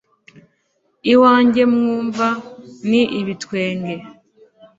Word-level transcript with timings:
iwanjye 1.13 1.61
mwumva 1.73 2.27
ni 2.89 3.01
ibitwenge 3.19 3.95